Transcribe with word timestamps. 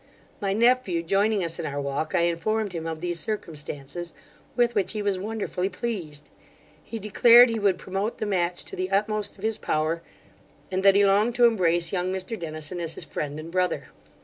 My 0.39 0.51
nephew 0.51 1.03
joining 1.03 1.43
us 1.43 1.59
in 1.59 1.65
our 1.67 1.79
walk, 1.79 2.15
I 2.15 2.21
informed 2.21 2.73
him 2.73 2.87
of 2.87 3.01
these 3.01 3.19
circumstances, 3.19 4.15
with 4.55 4.73
which 4.73 4.93
he 4.93 5.03
was 5.03 5.19
wonderfully 5.19 5.69
pleased. 5.69 6.31
He 6.83 6.97
declared 6.97 7.49
he 7.51 7.59
would 7.59 7.77
promote 7.77 8.17
the 8.17 8.25
match 8.25 8.65
to 8.65 8.75
the 8.75 8.89
utmost 8.89 9.37
of 9.37 9.43
his 9.43 9.59
power, 9.59 10.01
and 10.71 10.81
that 10.81 10.95
he 10.95 11.05
longed 11.05 11.35
to 11.35 11.45
embrace 11.45 11.91
young 11.91 12.11
Mr 12.11 12.33
Dennison 12.39 12.79
as 12.79 12.95
his 12.95 13.05
friend 13.05 13.39
and 13.39 13.51
brother. 13.51 13.89